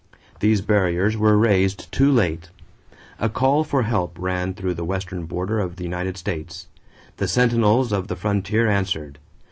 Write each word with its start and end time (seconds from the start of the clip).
These 0.39 0.61
barriers 0.61 1.15
were 1.15 1.37
raised 1.37 1.91
too 1.91 2.11
late. 2.11 2.49
A 3.19 3.29
call 3.29 3.63
for 3.63 3.83
help 3.83 4.17
ran 4.17 4.55
through 4.55 4.73
the 4.73 4.83
western 4.83 5.25
border 5.27 5.59
of 5.59 5.75
the 5.75 5.83
United 5.83 6.17
States. 6.17 6.65
The 7.17 7.27
sentinels 7.27 7.91
of 7.91 8.07
the 8.07 8.15
frontier 8.15 8.67
answered. 8.67 9.19